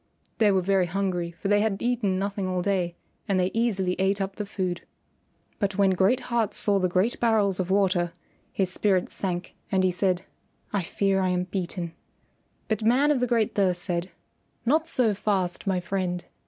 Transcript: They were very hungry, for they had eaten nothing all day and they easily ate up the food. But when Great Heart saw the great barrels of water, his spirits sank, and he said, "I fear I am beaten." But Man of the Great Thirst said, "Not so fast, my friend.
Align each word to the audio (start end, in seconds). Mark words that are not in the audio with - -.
They 0.39 0.51
were 0.51 0.63
very 0.63 0.87
hungry, 0.87 1.29
for 1.29 1.47
they 1.47 1.61
had 1.61 1.79
eaten 1.79 2.17
nothing 2.17 2.47
all 2.47 2.63
day 2.63 2.95
and 3.27 3.39
they 3.39 3.51
easily 3.53 3.95
ate 3.99 4.19
up 4.19 4.37
the 4.37 4.47
food. 4.47 4.81
But 5.59 5.77
when 5.77 5.91
Great 5.91 6.21
Heart 6.21 6.55
saw 6.55 6.79
the 6.79 6.89
great 6.89 7.19
barrels 7.19 7.59
of 7.59 7.69
water, 7.69 8.13
his 8.51 8.73
spirits 8.73 9.13
sank, 9.13 9.53
and 9.71 9.83
he 9.83 9.91
said, 9.91 10.23
"I 10.73 10.81
fear 10.81 11.19
I 11.21 11.29
am 11.29 11.43
beaten." 11.43 11.93
But 12.67 12.81
Man 12.83 13.11
of 13.11 13.19
the 13.19 13.27
Great 13.27 13.53
Thirst 13.53 13.83
said, 13.83 14.09
"Not 14.65 14.87
so 14.87 15.13
fast, 15.13 15.67
my 15.67 15.79
friend. 15.79 16.25